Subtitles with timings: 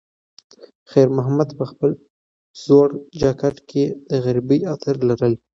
[0.91, 1.91] خیر محمد په خپل
[2.63, 2.89] زوړ
[3.21, 5.33] جاکټ کې د غریبۍ عطر لرل.